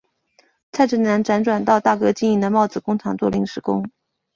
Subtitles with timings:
[0.71, 3.87] 蔡振南辗转到大哥经营的帽子工厂做临时工。